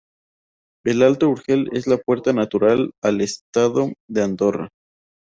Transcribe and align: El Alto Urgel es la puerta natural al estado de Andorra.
El 0.83 1.03
Alto 1.03 1.29
Urgel 1.29 1.69
es 1.73 1.85
la 1.85 1.97
puerta 1.99 2.33
natural 2.33 2.91
al 3.03 3.21
estado 3.21 3.93
de 4.09 4.23
Andorra. 4.23 4.69